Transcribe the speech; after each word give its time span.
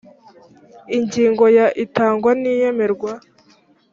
ingingo 0.97 1.45
ya 1.57 1.67
itangwa 1.83 2.31
n 2.41 2.43
iyemerwa 2.53 3.11